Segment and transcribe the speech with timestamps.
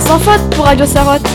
[0.00, 1.26] un sans faute pour Radio Sarotte.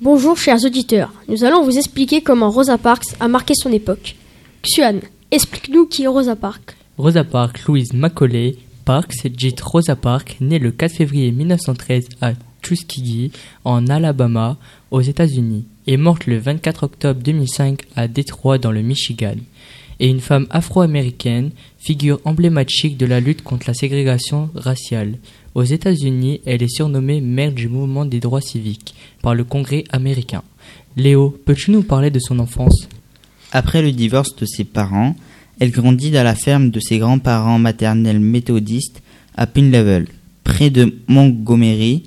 [0.00, 4.16] Bonjour chers auditeurs, nous allons vous expliquer comment Rosa Parks a marqué son époque.
[4.62, 5.00] Xuan,
[5.30, 6.76] explique-nous qui est Rosa Parks.
[6.98, 13.30] Rosa Parks Louise Macaulay Parks, dite Rosa Parks, née le 4 février 1913 à Tuskegee,
[13.64, 14.56] en Alabama,
[14.90, 19.36] aux États-Unis, est morte le 24 octobre 2005 à Détroit, dans le Michigan,
[20.00, 25.18] est une femme afro-américaine, figure emblématique de la lutte contre la ségrégation raciale.
[25.54, 30.42] Aux États-Unis, elle est surnommée mère du mouvement des droits civiques par le Congrès américain.
[30.96, 32.88] Léo, peux-tu nous parler de son enfance?
[33.52, 35.14] Après le divorce de ses parents,
[35.60, 39.00] elle grandit dans la ferme de ses grands-parents maternels méthodistes
[39.36, 40.06] à Pin Level,
[40.42, 42.04] près de Montgomery,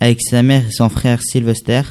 [0.00, 1.82] avec sa mère et son frère Sylvester,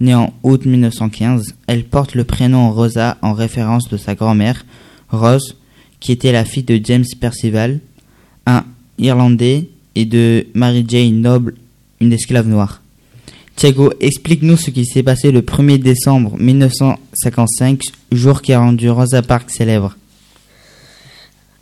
[0.00, 1.54] né en août 1915.
[1.66, 4.64] Elle porte le prénom Rosa en référence de sa grand-mère,
[5.10, 5.56] Rose,
[6.00, 7.80] qui était la fille de James Percival,
[8.46, 8.64] un
[8.98, 11.54] Irlandais, et de Mary Jane Noble,
[12.00, 12.80] une esclave noire.
[13.56, 19.20] Thiago, explique-nous ce qui s'est passé le 1er décembre 1955, jour qui a rendu Rosa
[19.20, 19.96] Parks célèbre.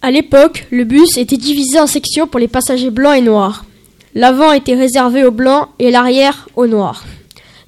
[0.01, 3.65] À l'époque, le bus était divisé en sections pour les passagers blancs et noirs.
[4.15, 7.05] L'avant était réservé aux blancs et l'arrière aux noirs.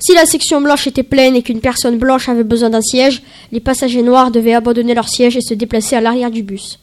[0.01, 3.61] Si la section blanche était pleine et qu'une personne blanche avait besoin d'un siège, les
[3.61, 6.79] passagers noirs devaient abandonner leur siège et se déplacer à l'arrière du bus.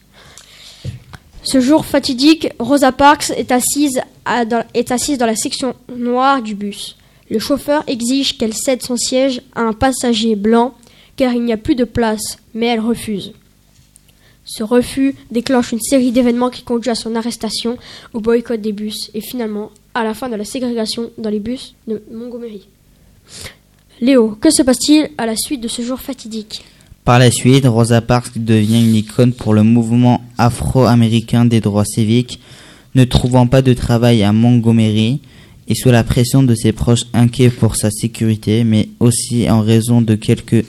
[1.42, 6.96] Ce jour fatidique, Rosa Parks est assise, dans, dans la section noire du bus.
[7.28, 10.74] Le chauffeur exige qu'elle cède son siège à un passager blanc
[11.16, 13.32] car il n'y a plus de place, mais elle refuse.
[14.44, 17.78] Ce refus déclenche une série d'événements qui conduit à son arrestation,
[18.14, 21.74] au boycott des bus et finalement à la fin de la ségrégation dans les bus
[21.88, 22.68] de Montgomery.
[24.00, 26.64] Léo, que se passe-t-il à la suite de ce jour fatidique
[27.04, 32.40] Par la suite, Rosa Parks devient une icône pour le mouvement afro-américain des droits civiques,
[32.94, 35.20] ne trouvant pas de travail à Montgomery
[35.68, 40.00] et sous la pression de ses proches inquiets pour sa sécurité, mais aussi en raison
[40.00, 40.64] de quelques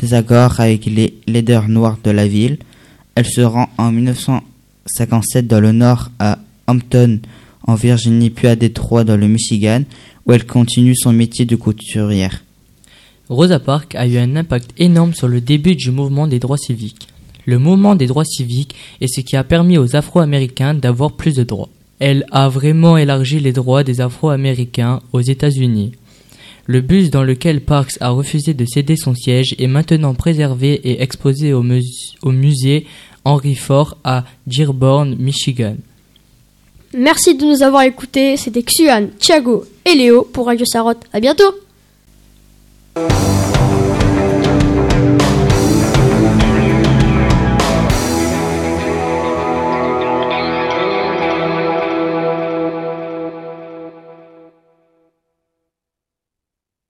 [0.00, 2.58] désaccords avec les leaders noirs de la ville.
[3.14, 7.20] Elle se rend en 1957 dans le nord à Hampton,
[7.66, 9.82] en Virginie, puis à Détroit, dans le Michigan,
[10.26, 12.42] où elle continue son métier de couturière.
[13.28, 17.08] Rosa Parks a eu un impact énorme sur le début du mouvement des droits civiques.
[17.46, 21.42] Le mouvement des droits civiques est ce qui a permis aux Afro-Américains d'avoir plus de
[21.42, 21.68] droits.
[21.98, 25.92] Elle a vraiment élargi les droits des Afro-Américains aux États-Unis.
[26.66, 31.02] Le bus dans lequel Parks a refusé de céder son siège est maintenant préservé et
[31.02, 31.64] exposé au,
[32.22, 32.86] au musée
[33.24, 35.76] Henry Ford à Dearborn, Michigan.
[36.94, 38.36] Merci de nous avoir écoutés.
[38.36, 41.04] C'était Xuan, Thiago Léo pour Radio Sarotte.
[41.12, 41.54] À bientôt!